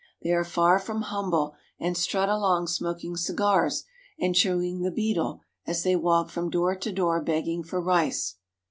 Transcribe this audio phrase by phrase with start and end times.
[0.23, 3.83] They are far from humble, and strut along smoking cigars
[4.19, 8.37] and chewing the betel as they walk from door to door begging for rice.